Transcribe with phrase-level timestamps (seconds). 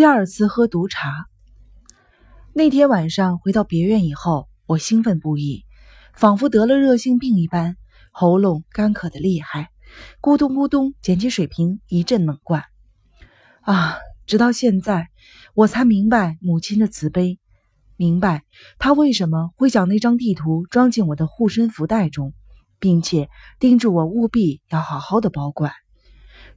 [0.00, 1.26] 第二次喝毒茶。
[2.54, 5.66] 那天晚上回到别院以后，我兴奋不已，
[6.14, 7.76] 仿佛得了热性病一般，
[8.10, 9.68] 喉咙干渴的厉害，
[10.22, 12.64] 咕咚咕咚捡起水瓶一阵猛灌。
[13.60, 15.10] 啊，直到现在，
[15.54, 17.38] 我才明白母亲的慈悲，
[17.98, 18.44] 明白
[18.78, 22.32] 她为什么会将那张地图装进我的护身符袋中，
[22.78, 23.28] 并且
[23.58, 25.74] 叮嘱我务必要好好的保管。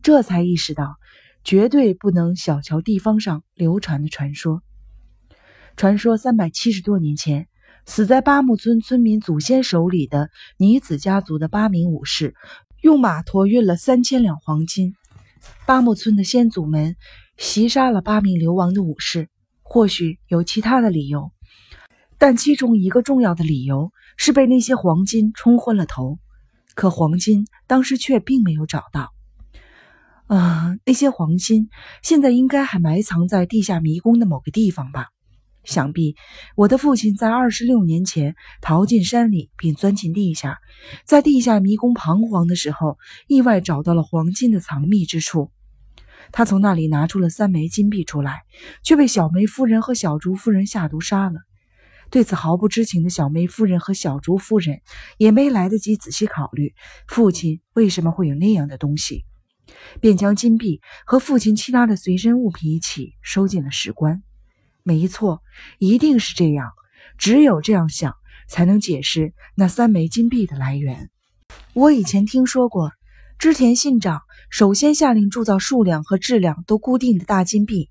[0.02, 0.96] 这才意识到。
[1.44, 4.62] 绝对不能小瞧地方上流传的传说。
[5.75, 7.47] 传说三百七十多年前，
[7.86, 12.36] 死在八木村村民祖先手里的尼子家族的八名武士，
[12.82, 14.96] 用马驮运了三千两黄金。
[15.65, 16.96] 八木村的先祖们
[17.37, 19.29] 袭杀了八名流亡的武士，
[19.62, 21.32] 或许有其他的理由，
[22.18, 26.20] 但其中一个重要的理由是被那些黄金冲昏了头。
[26.75, 29.14] 可黄金当时却并没有找到。
[30.27, 31.69] 啊，那些黄金
[32.02, 35.09] 现在应该还埋藏在地下迷宫的某个地方吧？
[35.64, 36.16] 想必
[36.58, 40.59] 我的父亲在二十六年前逃进山里，并钻进地下，
[41.06, 45.52] 在地下迷宫彷徨的时候，意外找到了黄金的藏匿之处。
[46.31, 48.44] 他从那里拿出了三枚金币出来，
[48.83, 51.39] 却被小梅夫人和小竹夫人下毒杀了。
[52.09, 54.81] 对此毫不知情的小梅夫人和小竹夫人
[55.17, 56.73] 也没来得及仔细考虑
[57.08, 59.26] 父亲为什么会有那样的东西。
[60.02, 64.23] 便将金币和父亲其他的随身物品一起收进了石棺。
[64.83, 65.42] 没错，
[65.80, 66.72] 一定是这样。
[67.17, 68.16] 只有这样想，
[68.50, 71.09] 才能解释那三枚金币的来源。
[71.73, 72.92] 我以前听说过，
[73.39, 77.89] 织田信长首先下令铸造数量和质量都固定的大金币。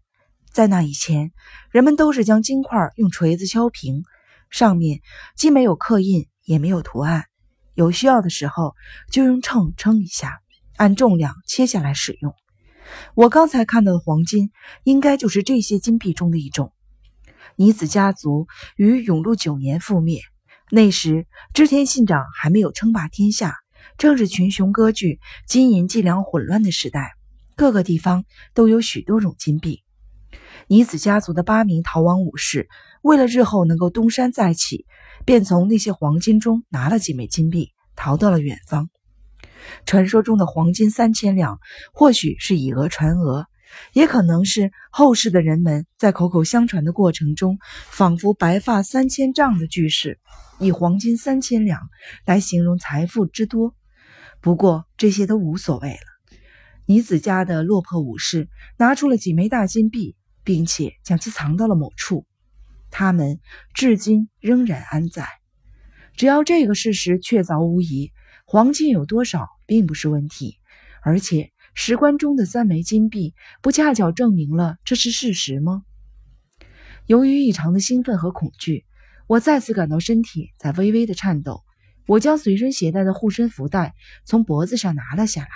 [0.51, 1.33] 在那以前，
[1.71, 4.03] 人们都是将金块用锤子敲平，
[4.51, 5.01] 上面
[5.35, 7.25] 既没有刻印，也没有图案。
[7.75, 8.75] 有需要的时候，
[9.11, 10.42] 就用秤称一下。
[10.77, 12.35] 按重量切下来使用。
[13.15, 14.51] 我刚才看到的黄金，
[14.85, 16.73] 应该就是这些金币中的一种。
[17.57, 20.21] 尼子家族于永禄九年覆灭，
[20.71, 23.57] 那时织田信长还没有称霸天下，
[23.99, 27.13] 正是群雄割据、金银计量混乱的时代，
[27.57, 28.25] 各个地方
[28.55, 29.83] 都有许多种金币。
[30.69, 32.69] 尼子家族的八名逃亡武士，
[33.03, 34.87] 为了日后能够东山再起，
[35.25, 38.89] 便从那些黄金中拿了几枚金币，逃到了远方。
[39.87, 41.59] 传说中的黄金三千两，
[41.93, 43.47] 或许是以讹传讹，
[43.93, 47.59] 也可能是后世的人们在口口相传的过程中，
[47.91, 50.19] 仿佛白发三千丈的句式，
[50.59, 51.81] 以黄金三千两
[52.25, 53.75] 来形容财富之多。
[54.41, 55.97] 不过这些都无所谓了。
[56.85, 62.27] 尼子家的落魄武士拿出了几枚大金币，并且将其藏到了某处，
[62.91, 63.41] 他们
[63.73, 65.27] 至今仍然安在。
[66.15, 68.12] 只要这个事实确凿无疑。
[68.53, 70.59] 黄金有多少并不是问题，
[71.01, 73.33] 而且石棺中的三枚金币
[73.63, 75.85] 不恰巧证明了这是事实吗？
[77.07, 78.85] 由于异常的兴奋和恐惧，
[79.27, 81.63] 我再次感到身体在微微的颤抖。
[82.07, 83.95] 我将随身携带的护身符袋
[84.27, 85.49] 从脖子上拿了下来，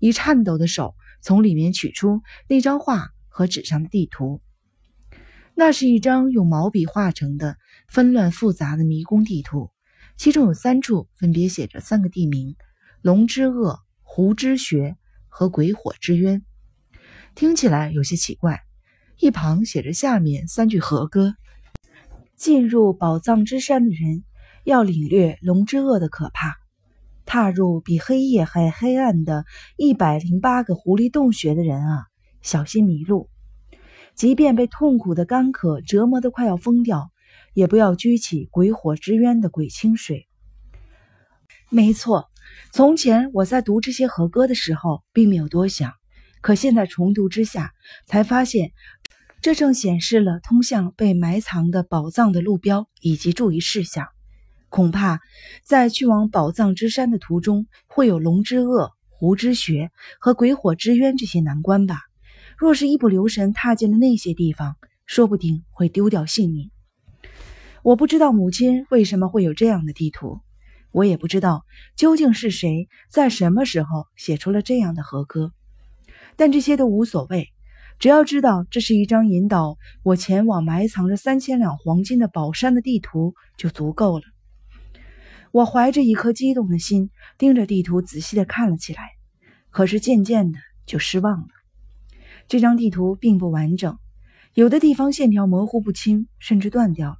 [0.00, 4.42] 以颤抖的手从里面取出那张画和纸上的地图。
[5.54, 7.56] 那是一张用毛笔画成的
[7.86, 9.70] 纷乱复杂的迷宫地图。
[10.16, 12.56] 其中有三处分别写着三个地名：
[13.02, 14.96] 龙之恶、湖之穴
[15.28, 16.42] 和鬼火之渊。
[17.34, 18.62] 听起来有些奇怪。
[19.18, 21.34] 一旁写着下面三句和歌：
[22.36, 24.24] 进入宝藏之山的人
[24.64, 26.50] 要领略龙之恶的可怕；
[27.24, 29.44] 踏入比黑夜还黑暗的
[29.76, 32.06] 一百零八个狐狸洞穴的人啊，
[32.42, 33.30] 小心迷路。
[34.16, 37.10] 即便被痛苦的干渴折磨得快要疯掉。
[37.54, 40.28] 也不要举起鬼火之渊的鬼清水。
[41.70, 42.28] 没错，
[42.72, 45.92] 从前我在读这些和歌的时候，并没有多想，
[46.40, 47.72] 可现在重读之下，
[48.06, 48.72] 才发现，
[49.40, 54.08] 这正显示了通向被埋藏的宝藏的路标以及注意事项。
[54.68, 55.20] 恐怕
[55.64, 62.00] 在去往宝藏之山的途中，会有龙之恶、狐之穴和鬼火之渊这些难关吧？
[62.56, 64.76] 若是一不留神踏进了那些地方，
[65.06, 66.70] 说不定会丢掉性命。
[67.84, 70.40] 我不知道母亲为什么会有这样的地图，
[70.90, 71.66] 我也不知道
[71.96, 75.52] 究竟是谁在什么时候写出了这样的和歌，
[76.34, 77.52] 但这些都无所谓，
[77.98, 84.24] 只要知道这是一张引导我前往埋藏着三千两黄金的宝山的地图就足够了。
[85.52, 89.10] 我怀着一颗激动的心，盯着地图仔细的看了起来，
[89.68, 91.48] 可是渐渐的就失望了。
[92.48, 93.98] 这张地图并不完整，
[94.54, 97.18] 有的地方线条模糊不清，甚至断掉了。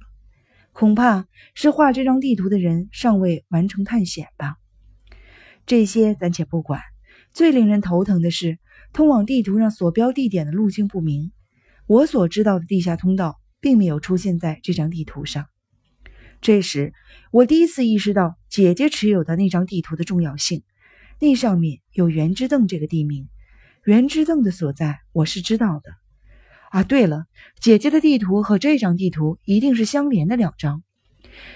[0.75, 4.57] 恐怕是画这张地图的人尚未完成探险吧。
[5.65, 6.81] 这些暂且不管，
[7.31, 8.59] 最令人头疼的是
[8.91, 11.31] 通往地图上所标地点的路径不明。
[11.87, 15.45] 我所知道的地下通道并没有出现在这张地图上。
[16.41, 16.93] 这时，
[17.31, 20.61] 我第一次意识到姐姐持有的那张地图的重要性。
[21.21, 23.29] 那上面有圆之凳这个地名，
[23.85, 26.04] 圆之凳的所在我是知道的。
[26.75, 27.23] 啊，对了，
[27.61, 30.83] 姐姐的地图和这张地图一定是相连的两张。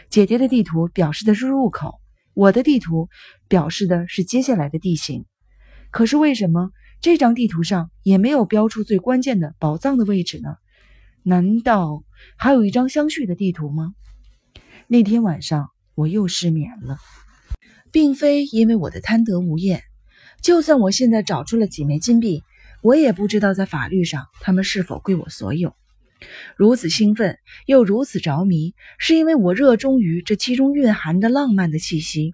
[0.10, 2.00] 姐姐的地图表示的是入口，
[2.33, 3.10] 我的地图
[3.50, 5.25] 表示的是接下来的地形。
[5.92, 6.71] 可是为什么
[7.01, 10.56] 这张地图上也没有标出最关键的宝藏的位置呢？
[11.24, 12.06] 难道
[12.38, 13.94] 还有一张相续的地图吗？
[14.88, 16.98] 那天晚上我又失眠了，
[17.92, 19.83] 并非因为我的贪得无厌。
[20.42, 22.42] 就算我现在找出了几枚金币，
[22.81, 25.76] 我也不知道在法律上他们是否归我所有。
[26.56, 32.34] 如此兴奋又如此着迷，是因为我热衷于这其中蕴含的浪漫的气息。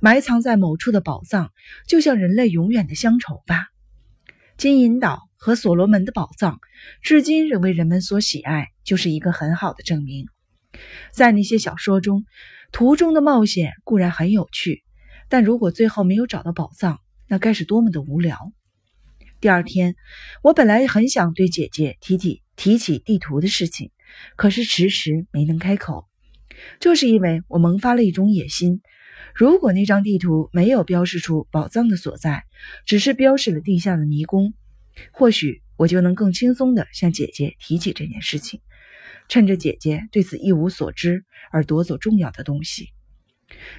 [0.00, 1.50] 埋藏在某处的宝藏，
[1.86, 3.66] 就像人类永远的乡愁吧。
[4.56, 6.60] 金银岛和所罗门的宝藏，
[7.02, 10.26] 至今仍为人们所喜爱，就是一个很好的证明。
[11.12, 12.24] 在那些小说中，
[12.72, 14.82] 途中的冒险固然很有趣，
[15.28, 18.52] 但如果最后没有找到宝藏，那该是多么的无聊。
[19.44, 19.94] 第二天，
[20.42, 23.90] 我本来很想对姐姐提起提起地图的事情，
[24.36, 26.06] 可是迟迟没能开口，
[26.80, 28.80] 这是因为我萌发了一种野心。
[29.34, 32.44] 如果那张地图没有标示出宝藏的所在，
[32.86, 34.54] 只是标示了地下的迷宫，
[35.12, 38.62] 或许我就能更轻松地向姐姐提起这件事情，
[39.28, 42.88] 趁着姐姐对此一无所知而夺走重要的东西。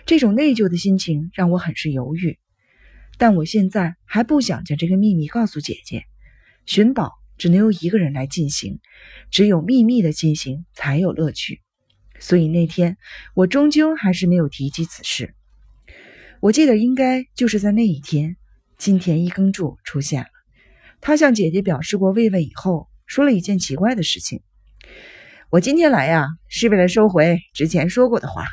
[0.05, 2.37] 这种内疚的心情让我很是犹豫。
[3.17, 6.03] 但我现在还不想将这个秘密告诉姐姐。
[6.65, 8.79] 寻宝只能由一个人来进行，
[9.29, 11.61] 只有秘密的进行才有乐趣。
[12.19, 12.97] 所以那天
[13.33, 15.35] 我终究还是没有提及此事。
[16.39, 18.37] 我记得应该就是在那一天，
[18.77, 20.27] 金田一耕助出现了。
[21.01, 24.41] 他向姐姐表示过慰问以后，说了一件奇怪的事情
[25.51, 28.45] ：“我今天来呀，是为了收回之前说过的话。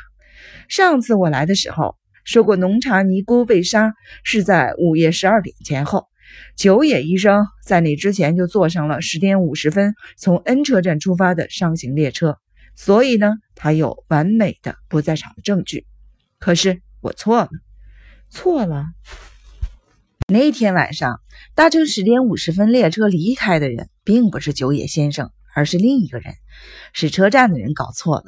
[0.67, 3.93] 上次我来的时候。”说过，浓茶尼姑被杀
[4.23, 6.07] 是在午夜十二点前后。
[6.55, 12.39] 九野医生在那之前就坐上了十点五十分从 N 车站出发的上行列车，
[12.75, 15.85] 所以呢，他有完美的不在场的证据。
[16.39, 17.49] 可是我错了，
[18.29, 18.85] 错了。
[20.27, 21.19] 那天晚上
[21.53, 26.33] 搭乘十点五十分列车离开的人，并不是九野先生，而是另一个人，
[26.93, 28.23] 是车站的人搞错了。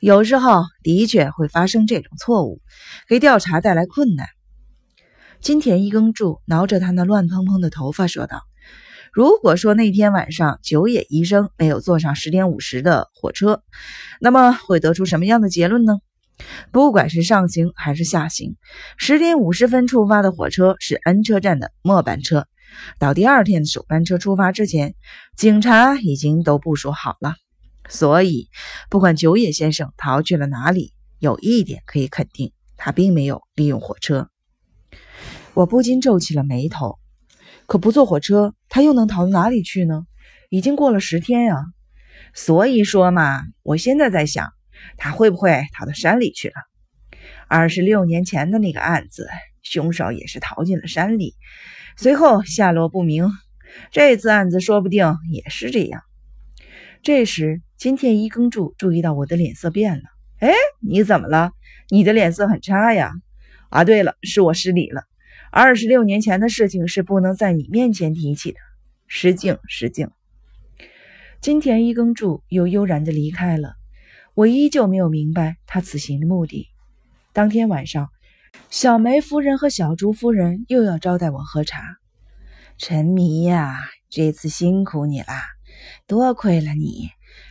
[0.00, 2.60] 有时候的确会发生这种错误，
[3.08, 4.28] 给调查带来困难。
[5.40, 8.42] 金田一耕助挠着他那乱蓬蓬的头发说道
[9.12, 13.60] ：“如果说那天晚上九野医生没有坐上十点五十的火车，
[14.20, 15.94] 那么会得出什么样的结论呢？
[16.70, 18.54] 不管是上行还是下行，
[18.98, 22.46] 十点五十分出发的火车是 N 车站的末班车。
[23.00, 24.94] 到第二天的首班车出发之前，
[25.36, 27.34] 警察已经都部署好了。”
[27.88, 28.48] 所以，
[28.90, 34.28] 不管九野先生逃去了哪里，有一点可以肯定，他并没有利用火车。
[35.54, 36.98] 我不禁皱起了眉头。
[37.66, 40.04] 可不坐火车，他又能逃到哪里去呢？
[40.48, 41.56] 已经过了十天呀。
[42.34, 44.52] 所以说嘛，我现在在想，
[44.96, 46.54] 他会不会逃到山里去了？
[47.46, 49.28] 二十六年前的那个案子，
[49.62, 51.34] 凶手也是逃进了山里，
[51.96, 53.28] 随后下落不明。
[53.90, 56.02] 这次案子说不定也是这样。
[57.08, 57.62] 这时。
[57.78, 60.02] 金田一耕助注意到我的脸色变了。
[60.40, 61.52] 哎，你怎么了？
[61.88, 63.12] 你的脸色很差呀！
[63.70, 65.04] 啊，对了，是我失礼了。
[65.50, 68.58] 二十六年前的事情是不能在你面前提起的。
[69.06, 70.10] 失敬，失敬。
[71.40, 73.72] 金田一耕助又悠然地离开了。
[74.34, 76.68] 我依旧没有明白他此行的目的。
[77.32, 78.10] 当天晚上，
[78.68, 81.80] 小梅夫人和小竹夫人又要招待我喝茶。
[82.76, 83.78] 陈迷呀，
[84.10, 85.42] 这次辛苦你啦，
[86.06, 87.10] 多亏了你。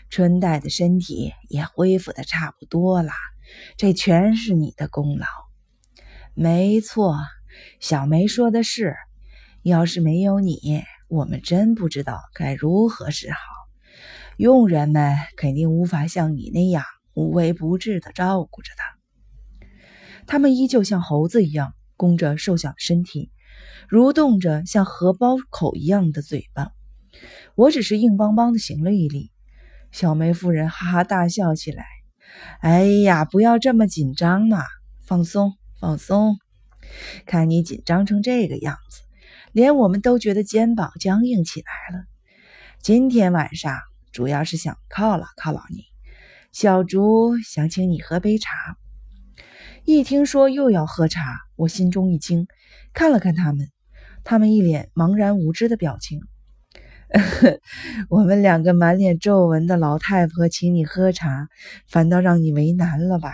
[0.10, 3.12] 春代的身体也恢复的差不多了，
[3.78, 5.26] 这全是你的功劳。
[6.34, 7.18] 没错，
[7.80, 8.96] 小梅说的是，
[9.64, 13.38] 要是没有你，我们真不知道该如何是好。
[14.38, 19.68] 佣人们肯定无法像你那样无微不至的照顾着他。
[20.26, 23.32] 他们依旧像猴子一样弓着瘦小的身体，
[23.90, 26.72] 蠕动着像荷包口一样的嘴巴。
[27.56, 29.32] 我只是硬邦邦的行了一礼。
[29.92, 31.86] 小梅夫人哈哈大笑起来。
[32.60, 34.64] 哎呀，不要这么紧张嘛，
[35.06, 36.38] 放松，放松。
[37.26, 39.02] 看你紧张成这个样子，
[39.52, 42.06] 连我们都觉得肩膀僵硬起来了。
[42.82, 43.80] 今天晚上
[44.12, 45.84] 主要是想犒劳犒劳你。
[46.52, 48.52] 小竹想请你喝杯茶。
[49.84, 52.48] 一听说又要喝茶，我心中一惊，
[52.94, 53.70] 看了看他们，
[54.24, 56.20] 他们一脸茫然无知的表情。
[58.10, 61.48] 我们两个满脸皱纹的老太婆请你喝茶，
[61.88, 63.34] 反倒让你为难了吧？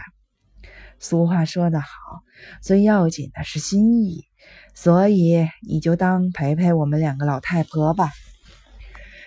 [0.99, 1.87] 俗话说得好，
[2.61, 4.25] 最要紧的是心意，
[4.75, 8.11] 所以你就当陪陪我们两个老太婆吧。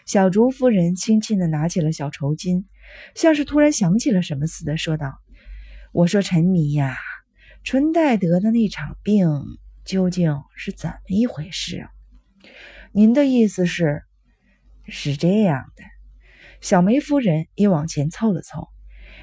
[0.06, 2.64] 小竹夫人轻轻地拿起了小绸巾，
[3.16, 5.18] 像是突然想起了什么似的，说道
[5.92, 6.96] ：“我说陈迷呀，
[7.64, 9.28] 春代得的那场病
[9.84, 11.88] 究竟是怎么一回事？
[12.92, 14.04] 您的意思是？”
[14.88, 15.84] 是这样的，
[16.60, 18.68] 小梅夫人也往前凑了凑。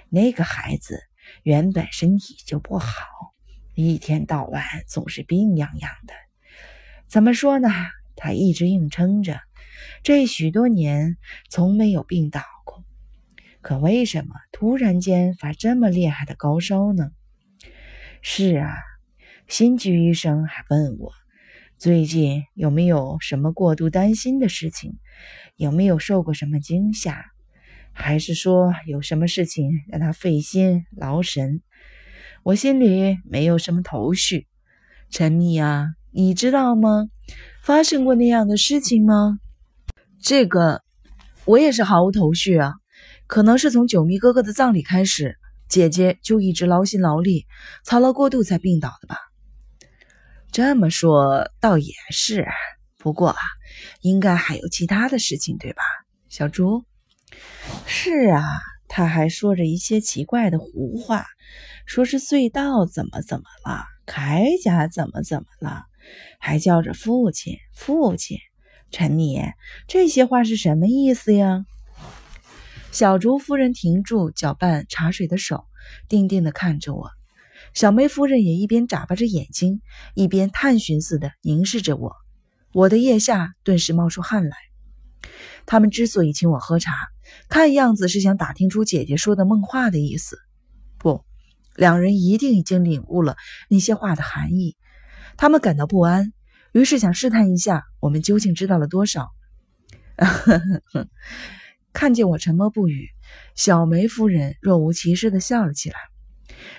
[0.09, 0.99] 那个孩子
[1.41, 2.87] 原本身体就不好，
[3.73, 6.13] 一天到晚总是病怏怏的。
[7.07, 7.69] 怎么说呢？
[8.15, 9.39] 他一直硬撑着，
[10.03, 11.17] 这许多年
[11.49, 12.83] 从没有病倒过。
[13.61, 17.11] 可为什么突然间发这么厉害的高烧呢？
[18.21, 18.75] 是啊，
[19.47, 21.11] 新居医生还问我。
[21.77, 24.93] 最近有没有什么过度担心的事情？
[25.57, 27.25] 有没有受过什么惊吓？
[27.91, 31.61] 还是说有什么事情让他费心劳神？
[32.43, 34.47] 我心里没有什么头绪。
[35.09, 37.07] 陈密啊，你知道吗？
[37.61, 39.39] 发生过那样的事情吗？
[40.21, 40.81] 这个
[41.45, 42.75] 我也是毫无头绪啊。
[43.27, 45.37] 可能是从九蜜哥哥的葬礼开始，
[45.67, 47.45] 姐姐就一直劳心劳力，
[47.83, 49.17] 操劳过度才病倒的吧。
[50.53, 52.47] 这么说倒也是，
[52.99, 53.39] 不过啊
[54.01, 55.81] 应该还有其他的事情，对吧？
[56.29, 56.85] 小猪，
[57.87, 58.43] 是啊，
[58.87, 61.25] 他还说着一些奇怪的胡话，
[61.87, 65.85] 说是隧道怎么怎么了，铠甲怎么怎么了，
[66.39, 68.37] 还叫着父亲父亲。
[68.91, 69.41] 陈米，
[69.87, 71.65] 这些话是什么意思呀？
[72.91, 75.65] 小竹夫人停住搅拌茶水的手，
[76.07, 77.09] 定定地看着我。
[77.73, 79.81] 小梅夫人也一边眨巴着眼睛，
[80.13, 82.15] 一边探寻似的凝视着我，
[82.73, 84.55] 我的腋下顿时冒出汗来。
[85.65, 86.91] 他们之所以请我喝茶，
[87.47, 90.37] 看样子是想打听出姐姐说的梦话的意思。
[90.97, 91.23] 不，
[91.75, 93.37] 两人一定已经领悟了
[93.69, 94.75] 那些话的含义。
[95.37, 96.33] 他们感到不安，
[96.73, 99.29] 于是想试探一下我们究竟知道了多少。
[101.93, 103.07] 看见我沉默不语，
[103.55, 105.95] 小梅夫人若无其事地笑了起来。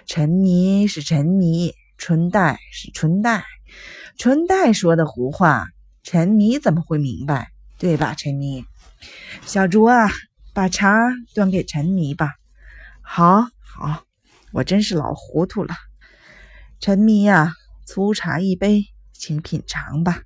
[0.07, 3.45] 陈迷是陈迷，春代是春代，
[4.19, 5.69] 春代说的胡话，
[6.03, 7.50] 陈迷怎么会明白？
[7.79, 8.14] 对吧？
[8.14, 8.64] 陈迷，
[9.45, 10.09] 小竹啊，
[10.53, 10.91] 把茶
[11.35, 12.35] 端给陈迷吧。
[13.03, 14.05] 好，好，
[14.53, 15.75] 我真是老糊涂了。
[16.81, 17.53] 陈迷呀，
[17.85, 20.23] 粗茶一杯，请品尝吧。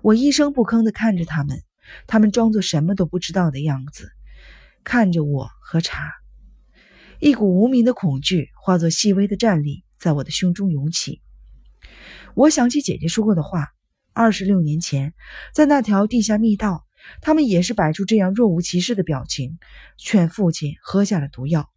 [0.00, 1.62] 我一声不吭地看着他们，
[2.06, 4.10] 他们装作什么都不知道的样子，
[4.84, 6.21] 看着我喝茶。
[7.24, 11.22] 一股无名的恐惧化作细微的战栗，在我的胸中涌起。
[12.34, 13.68] 我想起姐姐说过的话：
[14.12, 15.14] 二十六年前，
[15.54, 16.84] 在那条地下密道，
[17.20, 19.60] 他们也是摆出这样若无其事的表情，
[19.96, 21.70] 劝父亲喝下了毒药。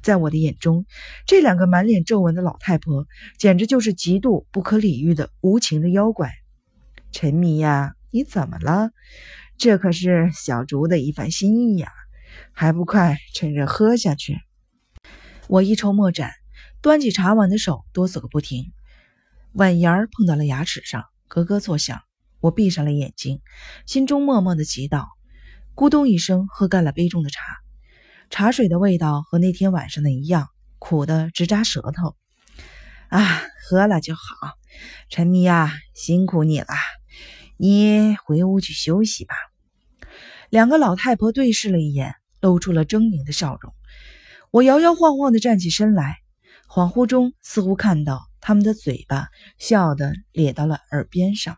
[0.00, 0.86] 在我的眼中，
[1.26, 3.06] 这两个满脸皱纹的老太婆，
[3.36, 6.32] 简直就是极度不可理喻的无情的妖怪。
[7.12, 8.92] 陈迷呀，你怎么了？
[9.58, 11.92] 这可是小竹的一番心意呀，
[12.52, 14.38] 还不快趁热喝下去！
[15.50, 16.30] 我一筹莫展，
[16.80, 18.72] 端起茶碗的手哆嗦个不停，
[19.50, 22.00] 碗沿儿碰到了牙齿上，咯咯作响。
[22.38, 23.40] 我闭上了眼睛，
[23.84, 25.08] 心中默默的祈祷。
[25.74, 27.42] 咕咚一声，喝干了杯中的茶。
[28.30, 30.46] 茶水的味道和那天晚上的一样，
[30.78, 32.14] 苦的直扎舌头。
[33.08, 34.20] 啊，喝了就好。
[35.08, 36.68] 陈迷呀，辛苦你了，
[37.56, 39.34] 你回屋去休息吧。
[40.48, 43.74] 两个老太婆对视了一眼，露出了狰狞的笑容。
[44.52, 46.16] 我摇摇晃晃地站起身来，
[46.68, 49.28] 恍惚中似乎看到他们的嘴巴
[49.58, 51.56] 笑得咧到了耳边上。